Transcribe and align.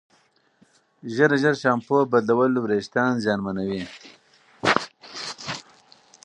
ژر 1.13 1.31
ژر 1.41 1.55
شامپو 1.61 1.97
بدلول 2.11 2.53
وېښتې 2.59 3.03
زیانمنوي. 3.23 3.83